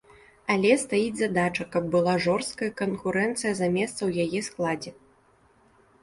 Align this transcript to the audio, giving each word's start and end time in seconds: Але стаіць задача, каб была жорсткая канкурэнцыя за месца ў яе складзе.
Але 0.51 0.69
стаіць 0.83 1.17
задача, 1.17 1.65
каб 1.75 1.83
была 1.95 2.15
жорсткая 2.25 2.69
канкурэнцыя 2.79 3.51
за 3.59 3.67
месца 3.75 3.97
ў 4.09 4.25
яе 4.25 4.41
складзе. 4.49 4.95